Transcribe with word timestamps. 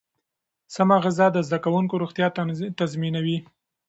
سمه 0.75 0.97
غذا 1.03 1.27
د 1.33 1.37
زده 1.47 1.59
کوونکو 1.65 2.01
روغتیا 2.03 2.27
تضمینوي. 2.79 3.37